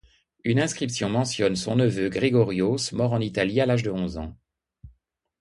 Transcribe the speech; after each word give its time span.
Une 0.43 0.59
inscription 0.59 1.11
mentionne 1.11 1.55
son 1.55 1.75
neveu 1.75 2.09
Gregorios 2.09 2.91
mort 2.93 3.13
en 3.13 3.21
Italie 3.21 3.61
à 3.61 3.67
l'âge 3.67 3.83
de 3.83 3.91
onze 3.91 4.17
ans. 4.17 4.35